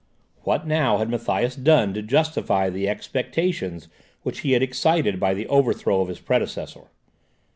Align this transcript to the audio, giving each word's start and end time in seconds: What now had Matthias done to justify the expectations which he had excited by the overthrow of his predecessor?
What 0.45 0.65
now 0.65 0.97
had 0.97 1.11
Matthias 1.11 1.55
done 1.55 1.93
to 1.93 2.01
justify 2.01 2.71
the 2.71 2.89
expectations 2.89 3.87
which 4.23 4.39
he 4.39 4.53
had 4.53 4.63
excited 4.63 5.19
by 5.19 5.35
the 5.35 5.45
overthrow 5.45 6.01
of 6.01 6.07
his 6.07 6.19
predecessor? 6.19 6.89